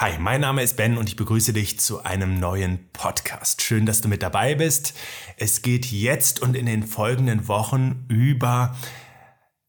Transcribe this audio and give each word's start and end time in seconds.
Hi, 0.00 0.16
mein 0.16 0.42
Name 0.42 0.62
ist 0.62 0.76
Ben 0.76 0.96
und 0.96 1.08
ich 1.08 1.16
begrüße 1.16 1.52
dich 1.52 1.80
zu 1.80 2.04
einem 2.04 2.38
neuen 2.38 2.88
Podcast. 2.92 3.62
Schön, 3.62 3.84
dass 3.84 4.00
du 4.00 4.06
mit 4.06 4.22
dabei 4.22 4.54
bist. 4.54 4.94
Es 5.36 5.60
geht 5.60 5.86
jetzt 5.86 6.40
und 6.40 6.54
in 6.54 6.66
den 6.66 6.84
folgenden 6.84 7.48
Wochen 7.48 8.06
über 8.06 8.76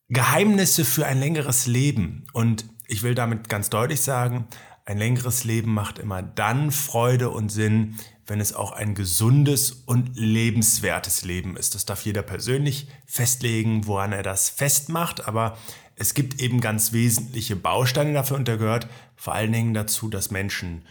Geheimnisse 0.09 0.85
für 0.85 1.07
ein 1.07 1.19
längeres 1.19 1.65
Leben. 1.65 2.27
Und 2.31 2.65
ich 2.85 3.01
will 3.01 3.15
damit 3.15 3.49
ganz 3.49 3.71
deutlich 3.71 4.01
sagen, 4.01 4.45
ein 4.85 4.99
längeres 4.99 5.45
Leben 5.45 5.73
macht 5.73 5.97
immer 5.97 6.21
dann 6.21 6.69
Freude 6.69 7.31
und 7.31 7.49
Sinn, 7.49 7.95
wenn 8.29 8.41
es 8.41 8.53
auch 8.53 8.71
ein 8.71 8.95
gesundes 8.95 9.71
und 9.71 10.11
lebenswertes 10.15 11.23
Leben 11.23 11.57
ist. 11.57 11.75
Das 11.75 11.85
darf 11.85 12.05
jeder 12.05 12.21
persönlich 12.21 12.87
festlegen, 13.05 13.87
woran 13.87 14.11
er 14.11 14.23
das 14.23 14.49
festmacht, 14.49 15.27
aber 15.27 15.57
es 15.95 16.13
gibt 16.13 16.41
eben 16.41 16.61
ganz 16.61 16.93
wesentliche 16.93 17.55
Bausteine 17.55 18.13
dafür 18.13 18.37
und 18.37 18.47
da 18.47 18.55
gehört 18.55 18.87
vor 19.15 19.33
allen 19.33 19.51
Dingen 19.51 19.73
dazu, 19.73 20.09
dass 20.09 20.31
Menschen 20.31 20.85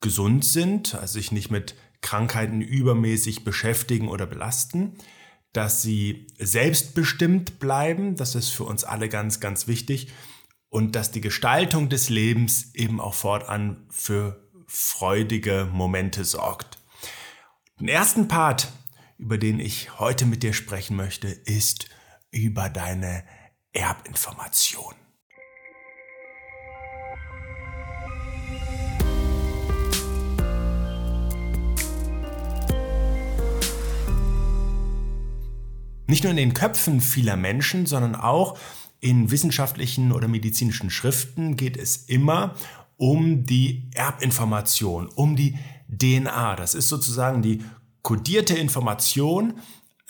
gesund 0.00 0.44
sind, 0.44 0.94
also 0.94 1.14
sich 1.14 1.32
nicht 1.32 1.50
mit 1.50 1.74
Krankheiten 2.00 2.60
übermäßig 2.60 3.44
beschäftigen 3.44 4.08
oder 4.08 4.26
belasten, 4.26 4.94
dass 5.52 5.82
sie 5.82 6.26
selbstbestimmt 6.38 7.58
bleiben, 7.58 8.16
das 8.16 8.34
ist 8.34 8.50
für 8.50 8.64
uns 8.64 8.84
alle 8.84 9.08
ganz, 9.08 9.40
ganz 9.40 9.66
wichtig 9.66 10.08
und 10.70 10.94
dass 10.94 11.10
die 11.10 11.20
Gestaltung 11.20 11.88
des 11.88 12.08
Lebens 12.08 12.74
eben 12.74 13.00
auch 13.00 13.14
fortan 13.14 13.86
für 13.90 14.47
freudige 14.68 15.68
Momente 15.72 16.24
sorgt. 16.24 16.78
Den 17.80 17.88
ersten 17.88 18.28
Part, 18.28 18.70
über 19.16 19.38
den 19.38 19.58
ich 19.58 19.98
heute 19.98 20.26
mit 20.26 20.42
dir 20.42 20.52
sprechen 20.52 20.94
möchte, 20.94 21.28
ist 21.28 21.88
über 22.30 22.68
deine 22.68 23.24
Erbinformation. 23.72 24.94
Nicht 36.06 36.24
nur 36.24 36.30
in 36.30 36.36
den 36.36 36.54
Köpfen 36.54 37.00
vieler 37.00 37.36
Menschen, 37.36 37.86
sondern 37.86 38.14
auch 38.14 38.58
in 39.00 39.30
wissenschaftlichen 39.30 40.12
oder 40.12 40.26
medizinischen 40.26 40.90
Schriften 40.90 41.56
geht 41.56 41.76
es 41.76 41.96
immer 41.96 42.54
um 42.98 43.46
die 43.46 43.88
Erbinformation, 43.94 45.08
um 45.08 45.36
die 45.36 45.56
DNA. 45.88 46.56
Das 46.56 46.74
ist 46.74 46.88
sozusagen 46.88 47.40
die 47.40 47.64
kodierte 48.02 48.56
Information, 48.56 49.54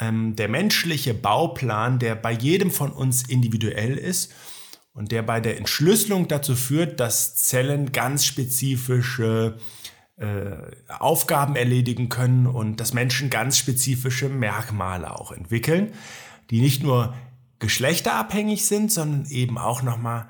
ähm, 0.01 0.35
der 0.35 0.49
menschliche 0.49 1.15
Bauplan, 1.15 1.99
der 1.99 2.17
bei 2.17 2.33
jedem 2.33 2.71
von 2.71 2.91
uns 2.91 3.23
individuell 3.29 3.97
ist 3.97 4.33
und 4.93 5.13
der 5.13 5.23
bei 5.23 5.41
der 5.41 5.59
Entschlüsselung 5.59 6.27
dazu 6.29 6.57
führt, 6.57 6.99
dass 6.99 7.37
Zellen 7.37 7.93
ganz 7.93 8.25
spezifische 8.25 9.59
äh, 10.17 10.57
Aufgaben 10.89 11.57
erledigen 11.57 12.09
können 12.09 12.47
und 12.47 12.81
dass 12.81 12.95
Menschen 12.95 13.31
ganz 13.31 13.59
spezifische 13.59 14.29
Merkmale 14.29 15.15
auch 15.15 15.31
entwickeln, 15.31 15.93
die 16.51 16.61
nicht 16.61 16.83
nur 16.83 17.15
geschlechterabhängig 17.59 18.65
sind, 18.67 18.91
sondern 18.91 19.27
eben 19.27 19.59
auch 19.59 19.83
nochmal 19.83 20.29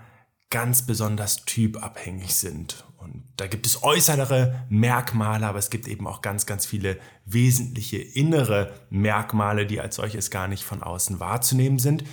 ganz 0.51 0.87
besonders 0.87 1.45
typabhängig 1.45 2.35
sind. 2.35 2.85
Und 2.97 3.25
da 3.37 3.47
gibt 3.47 3.67
es 3.67 3.83
äußere 3.83 4.67
Merkmale, 4.69 5.47
aber 5.47 5.59
es 5.59 5.71
gibt 5.71 5.87
eben 5.87 6.07
auch 6.07 6.23
ganz, 6.23 6.47
ganz 6.47 6.67
viele 6.67 6.99
wesentliche 7.25 7.99
innere 7.99 8.73
Merkmale, 8.91 9.67
die 9.67 9.81
als 9.81 9.97
solches 9.97 10.31
gar 10.31 10.49
nicht 10.49 10.65
von 10.65 10.83
außen 10.83 11.21
wahrzunehmen 11.21 11.79
sind, 11.79 12.05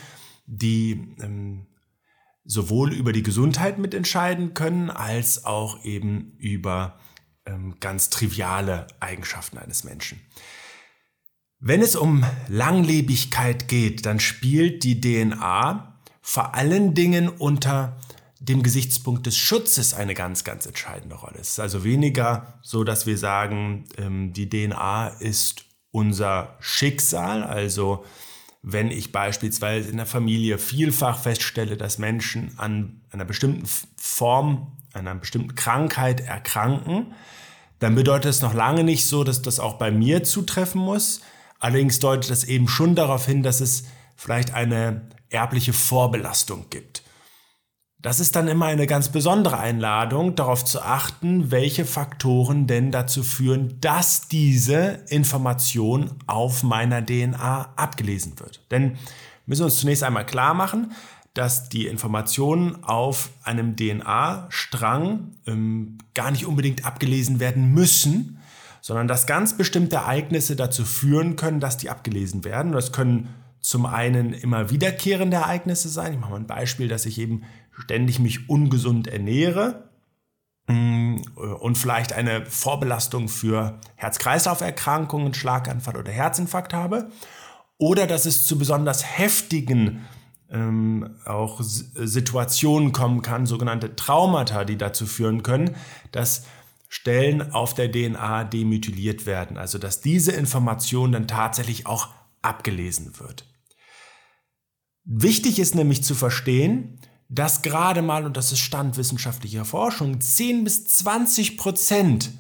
die 0.45 1.16
ähm, 1.22 1.66
sowohl 2.44 2.94
über 2.94 3.14
die 3.14 3.23
Gesundheit 3.23 3.80
mitentscheiden 3.80 4.53
können, 4.53 4.89
als 4.89 5.45
auch 5.45 5.83
eben 5.83 6.36
über 6.38 6.99
ähm, 7.45 7.75
ganz 7.80 8.09
triviale 8.09 8.88
Eigenschaften 8.99 9.58
eines 9.58 9.83
Menschen. 9.83 10.22
Wenn 11.59 11.81
es 11.81 11.95
um 11.95 12.23
Langlebigkeit 12.47 13.67
geht, 13.67 14.05
dann 14.05 14.20
spielt 14.20 14.83
die 14.83 15.02
DNA 15.02 15.99
vor 16.21 16.54
allen 16.54 16.93
Dingen 16.93 17.30
unter 17.30 17.98
dem 18.48 18.61
Gesichtspunkt 18.61 19.26
des 19.26 19.38
Schutzes 19.38 19.94
eine 19.94 20.14
ganz, 20.14 20.44
ganz 20.44 20.66
entscheidende 20.66 21.16
Rolle. 21.16 21.38
Es 21.39 21.52
ist 21.52 21.60
also 21.60 21.83
weniger 21.83 22.60
so, 22.61 22.83
dass 22.83 23.06
wir 23.06 23.17
sagen, 23.17 23.86
ähm, 23.98 24.33
die 24.33 24.50
DNA 24.50 25.08
ist 25.20 25.66
unser 25.92 26.56
Schicksal. 26.60 27.44
Also 27.44 28.06
wenn 28.61 28.92
ich 28.92 29.11
beispielsweise 29.11 29.89
in 29.89 29.98
der 29.98 30.06
Familie 30.06 30.58
vielfach 30.58 31.20
feststelle, 31.20 31.76
dass 31.78 31.98
Menschen 31.98 32.52
an 32.58 33.02
einer 33.11 33.26
bestimmten 33.26 33.67
Form, 33.95 34.77
einer 34.94 35.16
bestimmten 35.16 35.56
Krankheit 35.56 36.22
erkranken, 36.22 37.14
dann 37.80 37.95
bedeutet 37.95 38.30
es 38.30 38.42
noch 38.42 38.54
lange 38.54 38.83
nicht 38.83 39.08
so, 39.08 39.23
dass 39.23 39.42
das 39.42 39.60
auch 39.60 39.73
bei 39.73 39.92
mir 39.92 40.23
zutreffen 40.23 40.82
muss. 40.82 41.22
Allerdings 41.60 42.00
deutet 42.00 42.30
das 42.30 42.44
eben 42.44 42.67
schon 42.67 42.95
darauf 42.95 43.26
hin, 43.26 43.44
dass 43.44 43.60
es 43.60 43.86
vielleicht 44.16 44.54
eine 44.54 45.10
erbliche 45.30 45.73
Vorbelastung 45.73 46.66
gibt. 46.70 47.04
Das 48.05 48.20
ist 48.20 48.36
dann 48.36 48.48
immer 48.48 48.67
eine 48.67 48.86
ganz 48.86 49.10
besondere 49.10 49.58
Einladung, 49.58 50.36
darauf 50.36 50.64
zu 50.64 50.80
achten, 50.80 51.49
welche 51.49 51.86
Faktoren 51.86 52.67
denn 52.67 52.92
dazu 52.92 53.23
führen, 53.23 53.82
dass 53.82 54.27
diese 54.27 54.99
Information 55.10 56.11
auf 56.27 56.61
meiner 56.61 57.04
DNA 57.04 57.73
abgelesen 57.76 58.39
wird. 58.39 58.61
Denn 58.70 58.92
wir 58.92 58.99
müssen 59.48 59.64
uns 59.64 59.77
zunächst 59.77 60.04
einmal 60.04 60.23
klar 60.23 60.54
machen, 60.54 60.92
dass 61.33 61.67
die 61.67 61.88
Informationen 61.88 62.83
auf 62.83 63.32
einem 63.42 63.76
DNA-Strang 63.76 65.32
ähm, 65.48 65.98
gar 66.14 66.30
nicht 66.30 66.45
unbedingt 66.45 66.86
abgelesen 66.86 67.39
werden 67.39 67.73
müssen, 67.73 68.38
sondern 68.82 69.08
dass 69.08 69.26
ganz 69.26 69.58
bestimmte 69.58 69.95
Ereignisse 69.95 70.55
dazu 70.55 70.86
führen 70.86 71.38
können, 71.38 71.60
dass 71.60 71.77
die 71.77 71.89
abgelesen 71.89 72.44
werden. 72.44 72.71
Das 72.71 72.92
können 72.92 73.30
zum 73.65 73.87
einen 73.87 74.31
immer 74.31 74.70
wiederkehrende 74.70 75.37
Ereignisse 75.37 75.89
sein. 75.89 76.14
Ich 76.14 76.20
mache 76.20 76.30
mal 76.30 76.39
ein 76.39 76.45
Beispiel, 76.45 76.87
dass 76.87 77.08
ich 77.08 77.17
eben 77.17 77.45
ständig 77.71 78.20
mich 78.20 78.48
ungesund 78.48 79.08
ernähre 79.08 79.89
mm, 80.67 81.15
und 81.61 81.76
vielleicht 81.76 82.14
eine 82.14 82.45
Vorbelastung 82.45 83.27
für 83.27 83.80
Herz-Kreislauf-Erkrankungen, 83.95 85.33
Schlaganfall 85.33 85.98
oder 85.98 86.11
Herzinfarkt 86.11 86.76
habe. 86.76 87.09
Oder 87.80 88.05
dass 88.05 88.27
es 88.27 88.45
zu 88.45 88.59
besonders 88.59 89.17
heftigen 89.17 90.05
ähm, 90.52 91.15
auch 91.26 91.59
Situationen 91.61 92.92
kommen 92.92 93.23
kann, 93.23 93.47
sogenannte 93.47 93.95
Traumata, 93.95 94.64
die 94.64 94.77
dazu 94.77 95.08
führen 95.08 95.42
können, 95.42 95.76
dass 96.11 96.45
Stellen 96.87 97.52
auf 97.52 97.73
der 97.73 97.92
DNA 97.92 98.43
demethyliert 98.43 99.26
werden. 99.26 99.58
Also 99.58 99.80
dass 99.80 100.02
diese 100.02 100.33
Information 100.33 101.11
dann 101.11 101.27
tatsächlich 101.27 101.87
auch 101.87 102.09
abgelesen 102.43 103.20
wird. 103.20 103.45
Wichtig 105.05 105.60
ist 105.60 105.76
nämlich 105.76 106.04
zu 106.04 106.16
verstehen, 106.16 106.99
dass 107.30 107.61
gerade 107.61 108.02
mal, 108.02 108.26
und 108.26 108.38
das 108.38 108.52
ist 108.52 108.60
Stand 108.60 108.98
wissenschaftlicher 108.98 109.64
Forschung, 109.64 110.20
10 110.20 110.64
bis 110.64 110.86
20 110.86 111.58
Prozent 111.58 112.32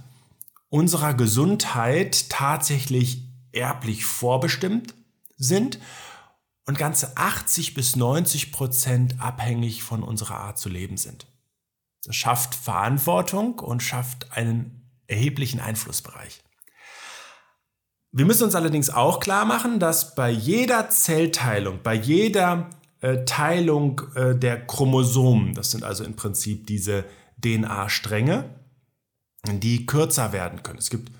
unserer 0.69 1.13
Gesundheit 1.13 2.29
tatsächlich 2.29 3.23
erblich 3.51 4.05
vorbestimmt 4.05 4.95
sind 5.37 5.79
und 6.65 6.77
ganze 6.77 7.15
80 7.15 7.75
bis 7.75 7.95
90 7.95 8.51
Prozent 8.51 9.21
abhängig 9.21 9.83
von 9.83 10.01
unserer 10.03 10.37
Art 10.37 10.57
zu 10.57 10.69
leben 10.69 10.97
sind. 10.97 11.27
Das 12.03 12.15
schafft 12.15 12.55
Verantwortung 12.55 13.59
und 13.59 13.83
schafft 13.83 14.31
einen 14.31 14.89
erheblichen 15.07 15.59
Einflussbereich. 15.59 16.41
Wir 18.17 18.23
müssen 18.23 18.45
uns 18.45 18.55
allerdings 18.55 18.89
auch 18.89 19.19
klar 19.19 19.43
machen, 19.43 19.77
dass 19.77 20.15
bei 20.15 20.29
jeder 20.29 20.89
Zellteilung, 20.89 21.81
bei 21.83 21.95
jeder 21.95 22.69
äh, 23.01 23.25
Teilung 23.25 24.03
äh, 24.15 24.33
der 24.33 24.65
Chromosomen, 24.65 25.53
das 25.53 25.71
sind 25.71 25.83
also 25.83 26.05
im 26.05 26.15
Prinzip 26.15 26.65
diese 26.65 27.03
DNA-Stränge, 27.43 28.45
die 29.45 29.85
kürzer 29.85 30.31
werden 30.31 30.63
können. 30.63 30.79
Es 30.79 30.89
gibt 30.89 31.11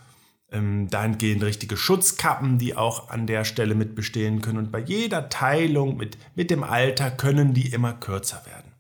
ähm, 0.54 0.88
dahingehend 0.90 1.44
richtige 1.44 1.76
Schutzkappen, 1.76 2.60
die 2.60 2.78
auch 2.78 3.10
an 3.10 3.28
der 3.28 3.44
Stelle 3.44 3.76
mit 3.76 3.94
bestehen 3.94 4.42
können. 4.42 4.60
Und 4.60 4.72
bei 4.72 4.80
jeder 4.80 5.28
Teilung 5.28 5.98
mit, 5.98 6.18
mit 6.34 6.50
dem 6.50 6.64
Alter 6.64 7.12
können 7.12 7.54
die 7.54 7.74
immer 7.74 7.92
kürzer 7.92 8.42
werden. 8.46 8.72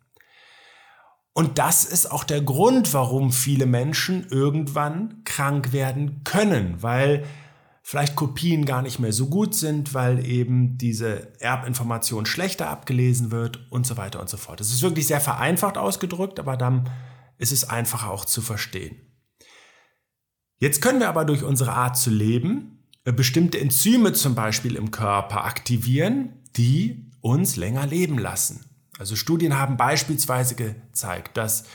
Und 1.33 1.57
das 1.57 1.83
ist 1.83 2.09
auch 2.09 2.23
der 2.23 2.39
Grund, 2.39 2.93
warum 2.93 3.33
viele 3.33 3.65
Menschen 3.65 4.25
irgendwann 4.29 5.25
krank 5.25 5.73
werden 5.73 6.23
können, 6.23 6.81
weil 6.81 7.25
vielleicht 7.87 8.15
Kopien 8.15 8.65
gar 8.65 8.81
nicht 8.81 8.97
mehr 8.97 9.13
so 9.13 9.27
gut 9.27 9.53
sind, 9.53 9.93
weil 9.93 10.25
eben 10.25 10.75
diese 10.75 11.39
Erbinformation 11.39 12.25
schlechter 12.25 12.67
abgelesen 12.67 13.29
wird 13.29 13.71
und 13.71 13.85
so 13.85 13.95
weiter 13.95 14.19
und 14.19 14.27
so 14.27 14.37
fort. 14.37 14.59
Das 14.59 14.71
ist 14.71 14.81
wirklich 14.81 15.05
sehr 15.05 15.21
vereinfacht 15.21 15.77
ausgedrückt, 15.77 16.39
aber 16.39 16.57
dann 16.57 16.89
ist 17.37 17.51
es 17.51 17.69
einfacher 17.69 18.09
auch 18.09 18.25
zu 18.25 18.41
verstehen. 18.41 18.95
Jetzt 20.57 20.81
können 20.81 20.99
wir 20.99 21.09
aber 21.09 21.25
durch 21.25 21.43
unsere 21.43 21.73
Art 21.73 21.95
zu 21.95 22.09
leben 22.09 22.79
äh, 23.03 23.13
bestimmte 23.13 23.59
Enzyme 23.59 24.13
zum 24.13 24.33
Beispiel 24.33 24.77
im 24.77 24.89
Körper 24.89 25.45
aktivieren, 25.45 26.41
die 26.55 27.11
uns 27.21 27.55
länger 27.55 27.85
leben 27.85 28.17
lassen. 28.17 28.65
Also 28.97 29.15
Studien 29.15 29.59
haben 29.59 29.77
beispielsweise 29.77 30.55
gezeigt, 30.55 31.37
dass 31.37 31.65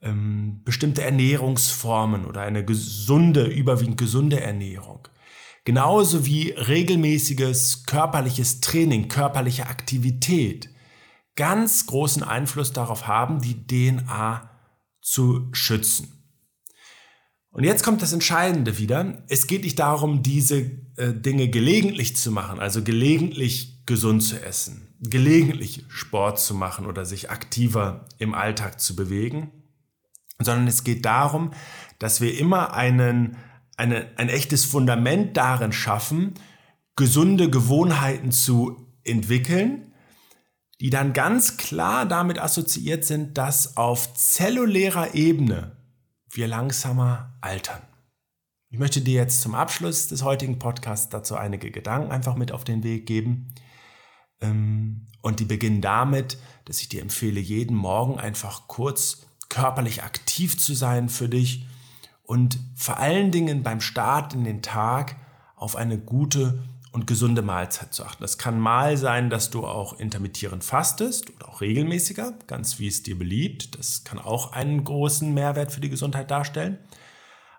ähm, 0.00 0.62
bestimmte 0.64 1.02
Ernährungsformen 1.02 2.26
oder 2.26 2.40
eine 2.40 2.64
gesunde, 2.64 3.44
überwiegend 3.44 3.96
gesunde 3.96 4.40
Ernährung. 4.40 5.06
Genauso 5.64 6.26
wie 6.26 6.50
regelmäßiges 6.50 7.86
körperliches 7.86 8.60
Training, 8.60 9.08
körperliche 9.08 9.66
Aktivität 9.66 10.72
ganz 11.36 11.86
großen 11.86 12.22
Einfluss 12.22 12.72
darauf 12.72 13.06
haben, 13.06 13.40
die 13.40 13.66
DNA 13.66 14.50
zu 15.00 15.48
schützen. 15.52 16.22
Und 17.50 17.64
jetzt 17.64 17.82
kommt 17.84 18.00
das 18.00 18.12
Entscheidende 18.12 18.78
wieder. 18.78 19.24
Es 19.28 19.46
geht 19.46 19.62
nicht 19.62 19.78
darum, 19.78 20.22
diese 20.22 20.60
äh, 20.96 21.12
Dinge 21.12 21.48
gelegentlich 21.48 22.16
zu 22.16 22.30
machen, 22.30 22.60
also 22.60 22.82
gelegentlich 22.82 23.84
gesund 23.84 24.22
zu 24.22 24.42
essen, 24.42 24.96
gelegentlich 25.00 25.84
Sport 25.88 26.40
zu 26.40 26.54
machen 26.54 26.86
oder 26.86 27.04
sich 27.04 27.30
aktiver 27.30 28.06
im 28.18 28.32
Alltag 28.32 28.80
zu 28.80 28.96
bewegen, 28.96 29.50
sondern 30.38 30.66
es 30.66 30.82
geht 30.82 31.04
darum, 31.04 31.52
dass 31.98 32.22
wir 32.22 32.38
immer 32.38 32.72
einen, 32.72 33.36
eine, 33.82 34.06
ein 34.16 34.28
echtes 34.28 34.64
Fundament 34.64 35.36
darin 35.36 35.72
schaffen, 35.72 36.34
gesunde 36.94 37.50
Gewohnheiten 37.50 38.30
zu 38.30 38.86
entwickeln, 39.02 39.92
die 40.80 40.90
dann 40.90 41.12
ganz 41.12 41.56
klar 41.56 42.06
damit 42.06 42.38
assoziiert 42.38 43.04
sind, 43.04 43.36
dass 43.38 43.76
auf 43.76 44.14
zellulärer 44.14 45.14
Ebene 45.14 45.76
wir 46.30 46.46
langsamer 46.46 47.36
altern. 47.40 47.82
Ich 48.70 48.78
möchte 48.78 49.00
dir 49.00 49.14
jetzt 49.14 49.42
zum 49.42 49.54
Abschluss 49.54 50.08
des 50.08 50.22
heutigen 50.22 50.58
Podcasts 50.58 51.08
dazu 51.08 51.36
einige 51.36 51.70
Gedanken 51.70 52.10
einfach 52.10 52.36
mit 52.36 52.52
auf 52.52 52.64
den 52.64 52.84
Weg 52.84 53.06
geben. 53.06 53.54
Ähm, 54.40 55.08
und 55.20 55.40
die 55.40 55.44
beginnen 55.44 55.82
damit, 55.82 56.38
dass 56.64 56.80
ich 56.80 56.88
dir 56.88 57.02
empfehle, 57.02 57.40
jeden 57.40 57.76
Morgen 57.76 58.18
einfach 58.18 58.68
kurz 58.68 59.26
körperlich 59.48 60.02
aktiv 60.02 60.58
zu 60.58 60.74
sein 60.74 61.08
für 61.08 61.28
dich 61.28 61.66
und 62.22 62.58
vor 62.74 62.98
allen 62.98 63.30
Dingen 63.30 63.62
beim 63.62 63.80
Start 63.80 64.34
in 64.34 64.44
den 64.44 64.62
Tag 64.62 65.16
auf 65.56 65.76
eine 65.76 65.98
gute 65.98 66.62
und 66.92 67.06
gesunde 67.06 67.42
Mahlzeit 67.42 67.94
zu 67.94 68.04
achten. 68.04 68.22
Das 68.22 68.36
kann 68.36 68.60
mal 68.60 68.96
sein, 68.96 69.30
dass 69.30 69.50
du 69.50 69.66
auch 69.66 69.98
intermittierend 69.98 70.62
fastest 70.62 71.34
oder 71.34 71.48
auch 71.48 71.60
regelmäßiger, 71.62 72.34
ganz 72.46 72.78
wie 72.78 72.86
es 72.86 73.02
dir 73.02 73.18
beliebt. 73.18 73.78
Das 73.78 74.04
kann 74.04 74.18
auch 74.18 74.52
einen 74.52 74.84
großen 74.84 75.32
Mehrwert 75.32 75.72
für 75.72 75.80
die 75.80 75.90
Gesundheit 75.90 76.30
darstellen. 76.30 76.78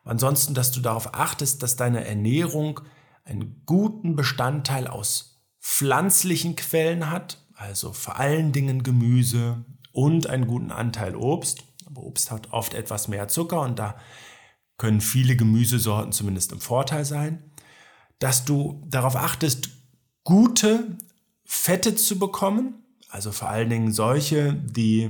ansonsten, 0.06 0.54
dass 0.54 0.72
du 0.72 0.82
darauf 0.82 1.14
achtest, 1.14 1.64
dass 1.64 1.78
deine 1.78 2.06
Ernährung 2.06 2.82
einen 3.26 3.64
guten 3.66 4.16
Bestandteil 4.16 4.88
aus 4.88 5.42
pflanzlichen 5.62 6.56
Quellen 6.56 7.10
hat, 7.10 7.40
also 7.56 7.94
vor 7.94 8.20
allen 8.20 8.52
Dingen 8.52 8.84
Gemüse 8.84 9.64
und 9.94 10.28
einen 10.28 10.46
guten 10.46 10.72
Anteil 10.72 11.16
Obst. 11.16 11.64
Aber 11.86 12.04
Obst 12.04 12.32
hat 12.32 12.52
oft 12.52 12.74
etwas 12.74 13.08
mehr 13.08 13.30
Zucker 13.30 13.62
und 13.62 13.80
da 13.80 13.96
können 14.84 15.02
viele 15.02 15.36
Gemüsesorten 15.36 16.12
zumindest 16.12 16.52
im 16.52 16.60
Vorteil 16.60 17.06
sein 17.06 17.40
dass 18.24 18.46
du 18.46 18.82
darauf 18.88 19.18
achtest, 19.18 19.70
gute 20.24 20.98
Fette 21.44 21.96
zu 21.96 22.18
bekommen, 22.18 22.76
also 23.10 23.34
vor 23.34 23.50
allen 23.50 23.70
Dingen 23.70 23.92
solche, 23.92 24.54
die 24.54 25.10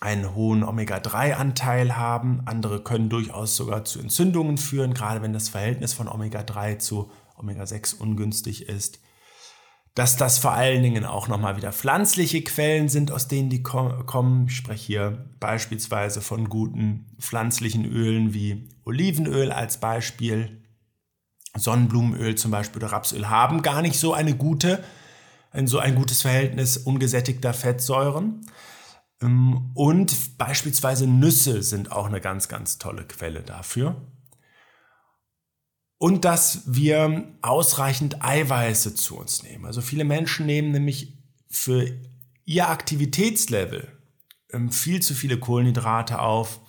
einen 0.00 0.32
hohen 0.32 0.62
Omega-3-Anteil 0.62 1.96
haben. 1.96 2.42
Andere 2.44 2.84
können 2.84 3.08
durchaus 3.08 3.56
sogar 3.56 3.84
zu 3.84 3.98
Entzündungen 3.98 4.58
führen, 4.58 4.94
gerade 4.94 5.22
wenn 5.22 5.32
das 5.32 5.48
Verhältnis 5.48 5.92
von 5.92 6.06
Omega-3 6.06 6.78
zu 6.78 7.10
Omega-6 7.36 7.98
ungünstig 7.98 8.68
ist. 8.68 9.00
Dass 9.94 10.16
das 10.16 10.38
vor 10.38 10.52
allen 10.52 10.82
Dingen 10.82 11.04
auch 11.04 11.28
nochmal 11.28 11.56
wieder 11.56 11.72
pflanzliche 11.72 12.42
Quellen 12.42 12.88
sind, 12.88 13.12
aus 13.12 13.28
denen 13.28 13.48
die 13.48 13.62
kommen. 13.62 14.46
Ich 14.48 14.56
spreche 14.56 14.86
hier 14.86 15.30
beispielsweise 15.38 16.20
von 16.20 16.48
guten 16.48 17.06
pflanzlichen 17.20 17.84
Ölen 17.84 18.34
wie 18.34 18.68
Olivenöl 18.84 19.52
als 19.52 19.78
Beispiel. 19.78 20.64
Sonnenblumenöl 21.56 22.34
zum 22.34 22.50
Beispiel 22.50 22.82
oder 22.82 22.92
Rapsöl 22.92 23.30
haben 23.30 23.62
gar 23.62 23.82
nicht 23.82 23.98
so 23.98 24.12
eine 24.12 24.34
gute, 24.34 24.82
ein, 25.52 25.68
so 25.68 25.78
ein 25.78 25.94
gutes 25.94 26.22
Verhältnis 26.22 26.76
ungesättigter 26.76 27.54
Fettsäuren. 27.54 28.44
Ähm, 29.22 29.70
und 29.74 30.36
beispielsweise 30.38 31.06
Nüsse 31.06 31.62
sind 31.62 31.92
auch 31.92 32.06
eine 32.06 32.20
ganz, 32.20 32.48
ganz 32.48 32.78
tolle 32.78 33.04
Quelle 33.04 33.42
dafür. 33.42 33.96
Und 35.98 36.24
dass 36.24 36.62
wir 36.66 37.24
ausreichend 37.40 38.22
Eiweiße 38.22 38.94
zu 38.94 39.16
uns 39.16 39.42
nehmen. 39.42 39.64
Also 39.64 39.80
viele 39.80 40.04
Menschen 40.04 40.46
nehmen 40.46 40.72
nämlich 40.72 41.16
für 41.48 41.90
ihr 42.44 42.68
Aktivitätslevel 42.68 43.88
ähm, 44.52 44.70
viel 44.70 45.00
zu 45.00 45.14
viele 45.14 45.38
Kohlenhydrate 45.38 46.18
auf 46.18 46.60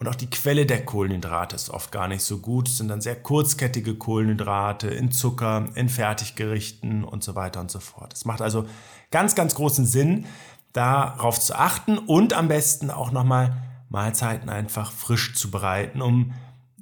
und 0.00 0.08
auch 0.08 0.14
die 0.14 0.30
Quelle 0.30 0.64
der 0.64 0.82
Kohlenhydrate 0.82 1.54
ist 1.54 1.68
oft 1.68 1.92
gar 1.92 2.08
nicht 2.08 2.22
so 2.22 2.38
gut. 2.38 2.68
Es 2.68 2.78
sind 2.78 2.88
dann 2.88 3.02
sehr 3.02 3.16
kurzkettige 3.16 3.94
Kohlenhydrate 3.96 4.88
in 4.88 5.12
Zucker, 5.12 5.68
in 5.74 5.90
Fertiggerichten 5.90 7.04
und 7.04 7.22
so 7.22 7.34
weiter 7.34 7.60
und 7.60 7.70
so 7.70 7.80
fort. 7.80 8.14
Es 8.14 8.24
macht 8.24 8.40
also 8.40 8.66
ganz, 9.10 9.34
ganz 9.34 9.54
großen 9.54 9.84
Sinn, 9.84 10.24
darauf 10.72 11.38
zu 11.38 11.54
achten 11.54 11.98
und 11.98 12.32
am 12.32 12.48
besten 12.48 12.90
auch 12.90 13.10
nochmal 13.10 13.62
Mahlzeiten 13.90 14.48
einfach 14.48 14.90
frisch 14.90 15.34
zu 15.34 15.50
bereiten, 15.50 16.00
um 16.00 16.32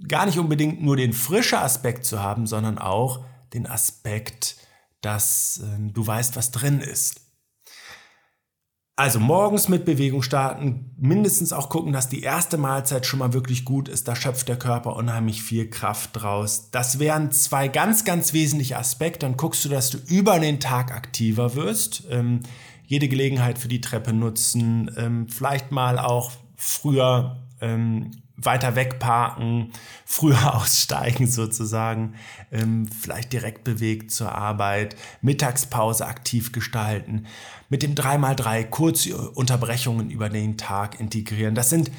gar 0.06 0.26
nicht 0.26 0.38
unbedingt 0.38 0.82
nur 0.82 0.96
den 0.96 1.12
frischen 1.12 1.58
Aspekt 1.58 2.04
zu 2.04 2.22
haben, 2.22 2.46
sondern 2.46 2.78
auch 2.78 3.24
den 3.54 3.66
Aspekt, 3.66 4.56
dass 5.00 5.62
äh, 5.62 5.92
du 5.92 6.06
weißt, 6.06 6.36
was 6.36 6.50
drin 6.50 6.80
ist. 6.80 7.22
Also 8.98 9.20
morgens 9.20 9.68
mit 9.68 9.84
Bewegung 9.84 10.22
starten, 10.22 10.90
mindestens 10.98 11.52
auch 11.52 11.68
gucken, 11.68 11.92
dass 11.92 12.08
die 12.08 12.22
erste 12.22 12.58
Mahlzeit 12.58 13.06
schon 13.06 13.20
mal 13.20 13.32
wirklich 13.32 13.64
gut 13.64 13.88
ist. 13.88 14.08
Da 14.08 14.16
schöpft 14.16 14.48
der 14.48 14.58
Körper 14.58 14.96
unheimlich 14.96 15.40
viel 15.40 15.70
Kraft 15.70 16.10
draus. 16.14 16.72
Das 16.72 16.98
wären 16.98 17.30
zwei 17.30 17.68
ganz, 17.68 18.04
ganz 18.04 18.32
wesentliche 18.32 18.76
Aspekte. 18.76 19.20
Dann 19.20 19.36
guckst 19.36 19.64
du, 19.64 19.68
dass 19.68 19.90
du 19.90 19.98
über 19.98 20.40
den 20.40 20.58
Tag 20.58 20.90
aktiver 20.90 21.54
wirst. 21.54 22.08
Ähm, 22.10 22.40
jede 22.86 23.06
Gelegenheit 23.06 23.58
für 23.58 23.68
die 23.68 23.80
Treppe 23.80 24.12
nutzen. 24.12 24.90
Ähm, 24.96 25.28
vielleicht 25.28 25.70
mal 25.70 26.00
auch 26.00 26.32
früher 26.56 27.46
ähm, 27.60 28.10
weiter 28.38 28.76
wegparken, 28.76 29.72
früher 30.06 30.54
aussteigen 30.54 31.26
sozusagen, 31.26 32.14
ähm, 32.50 32.86
vielleicht 32.86 33.32
direkt 33.32 33.64
bewegt 33.64 34.10
zur 34.10 34.32
Arbeit, 34.32 34.96
Mittagspause 35.20 36.06
aktiv 36.06 36.52
gestalten, 36.52 37.26
mit 37.68 37.82
dem 37.82 37.94
3x3 37.94 38.64
kurze 38.64 39.30
Unterbrechungen 39.30 40.10
über 40.10 40.28
den 40.30 40.56
Tag 40.56 40.98
integrieren. 40.98 41.54
Das 41.54 41.68
sind 41.68 41.90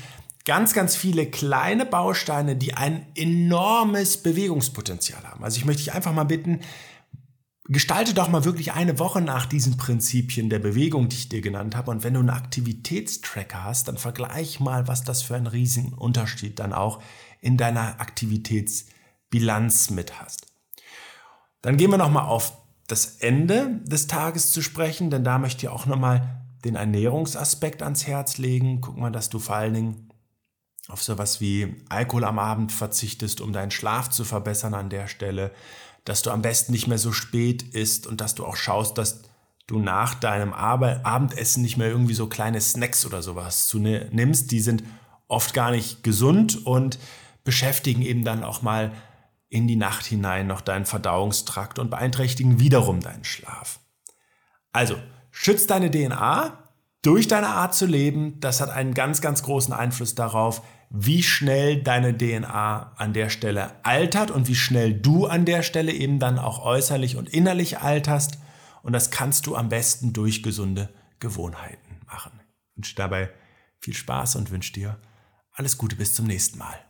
ganz, 0.46 0.74
ganz 0.74 0.96
viele 0.96 1.28
kleine 1.28 1.86
Bausteine, 1.86 2.56
die 2.56 2.74
ein 2.74 3.06
enormes 3.16 4.18
Bewegungspotenzial 4.18 5.24
haben. 5.24 5.44
Also 5.44 5.58
ich 5.58 5.66
möchte 5.66 5.84
dich 5.84 5.94
einfach 5.94 6.14
mal 6.14 6.24
bitten, 6.24 6.62
Gestalte 7.72 8.16
doch 8.16 8.30
mal 8.30 8.46
wirklich 8.46 8.74
eine 8.74 8.98
Woche 8.98 9.22
nach 9.22 9.46
diesen 9.46 9.78
Prinzipien 9.78 10.50
der 10.50 10.58
Bewegung, 10.58 11.08
die 11.08 11.18
ich 11.18 11.30
dir 11.30 11.42
genannt 11.42 11.76
habe. 11.76 11.92
Und 11.92 12.04
wenn 12.04 12.16
du 12.16 12.20
einen 12.20 12.32
Aktivitätstracker 12.32 13.64
hast, 13.64 13.88
dann 13.88 14.00
vergleich 14.00 14.60
mal, 14.60 14.88
was 14.88 15.04
das 15.04 15.22
für 15.22 15.36
einen 15.36 15.46
riesigen 15.46 15.94
Unterschied 15.94 16.58
dann 16.58 16.74
auch 16.74 17.00
in 17.42 17.58
deiner 17.58 18.02
Aktivitätsbilanz 18.02 19.92
mit 19.92 20.20
hast. 20.20 20.48
Dann 21.62 21.78
gehen 21.78 21.92
wir 21.92 22.00
nochmal 22.00 22.26
auf 22.26 22.54
das 22.88 23.18
Ende 23.18 23.82
des 23.84 24.08
Tages 24.08 24.50
zu 24.50 24.64
sprechen, 24.64 25.12
denn 25.12 25.24
da 25.24 25.38
möchte 25.38 25.68
ich 25.68 25.70
auch 25.70 25.86
nochmal 25.86 26.42
den 26.66 26.74
Ernährungsaspekt 26.74 27.84
ans 27.84 28.08
Herz 28.08 28.40
legen. 28.40 28.82
Guck 28.82 28.98
mal, 28.98 29.12
dass 29.12 29.30
du 29.30 29.38
vor 29.38 29.58
allen 29.58 29.76
Dingen 29.76 30.10
auf 30.88 31.04
sowas 31.04 31.40
wie 31.40 31.76
Alkohol 31.90 32.24
am 32.24 32.40
Abend 32.40 32.72
verzichtest, 32.72 33.42
um 33.42 33.54
deinen 33.54 33.70
Schlaf 33.70 34.10
zu 34.10 34.24
verbessern 34.24 34.74
an 34.74 34.90
der 34.90 35.08
Stelle 35.08 35.52
dass 36.10 36.24
du 36.24 36.32
am 36.32 36.42
besten 36.42 36.72
nicht 36.72 36.88
mehr 36.88 36.98
so 36.98 37.12
spät 37.12 37.62
isst 37.62 38.08
und 38.08 38.20
dass 38.20 38.34
du 38.34 38.44
auch 38.44 38.56
schaust, 38.56 38.98
dass 38.98 39.22
du 39.68 39.78
nach 39.78 40.16
deinem 40.16 40.54
Abendessen 40.54 41.62
nicht 41.62 41.78
mehr 41.78 41.88
irgendwie 41.88 42.16
so 42.16 42.26
kleine 42.26 42.60
Snacks 42.60 43.06
oder 43.06 43.22
sowas 43.22 43.68
zu 43.68 43.78
nimmst. 43.78 44.50
Die 44.50 44.60
sind 44.60 44.84
oft 45.28 45.54
gar 45.54 45.70
nicht 45.70 46.04
gesund 46.04 46.66
und 46.66 46.98
beschäftigen 47.44 48.02
eben 48.02 48.24
dann 48.24 48.44
auch 48.44 48.64
mal 48.64 48.92
in 49.50 49.68
die 49.68 49.76
Nacht 49.76 50.04
hinein 50.04 50.48
noch 50.48 50.62
deinen 50.62 50.88
Verdauungstrakt 50.88 51.78
und 51.78 51.92
beeinträchtigen 51.92 52.60
wiederum 52.60 53.02
deinen 53.02 53.24
Schlaf. 53.24 53.80
Also, 54.72 54.96
schütz 55.30 55.68
deine 55.68 55.92
DNA 55.92 56.58
durch 57.04 57.28
deine 57.28 57.50
Art 57.50 57.76
zu 57.76 57.86
leben. 57.86 58.40
Das 58.40 58.62
hat 58.62 58.72
einen 58.72 58.96
ganz, 58.96 59.22
ganz 59.22 59.44
großen 59.44 59.76
Einfluss 59.76 60.16
darauf, 60.16 60.64
wie 60.90 61.22
schnell 61.22 61.82
deine 61.84 62.18
DNA 62.18 62.94
an 62.96 63.14
der 63.14 63.30
Stelle 63.30 63.74
altert 63.86 64.32
und 64.32 64.48
wie 64.48 64.56
schnell 64.56 64.94
du 64.94 65.28
an 65.28 65.46
der 65.46 65.62
Stelle 65.62 65.92
eben 65.92 66.20
dann 66.20 66.40
auch 66.40 66.66
äußerlich 66.66 67.16
und 67.16 67.30
innerlich 67.30 67.80
alterst. 67.80 68.40
Und 68.82 68.94
das 68.94 69.12
kannst 69.12 69.46
du 69.46 69.56
am 69.56 69.70
besten 69.70 70.14
durch 70.14 70.42
gesunde 70.42 70.90
Gewohnheiten 71.20 72.02
machen. 72.08 72.32
Ich 72.42 72.78
wünsche 72.78 72.96
dabei 72.96 73.30
viel 73.80 73.94
Spaß 73.94 74.38
und 74.38 74.52
wünsche 74.52 74.74
dir 74.74 75.00
alles 75.52 75.78
Gute 75.78 75.96
bis 75.96 76.16
zum 76.16 76.26
nächsten 76.26 76.58
Mal. 76.58 76.89